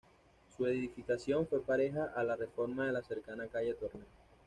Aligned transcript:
Su 0.57 0.65
edificación 0.65 1.45
fue 1.47 1.61
pareja 1.61 2.05
a 2.15 2.23
la 2.23 2.35
reforma 2.35 2.87
de 2.87 2.91
la 2.91 3.03
cercana 3.03 3.45
calle 3.49 3.75
Torneo. 3.75 4.07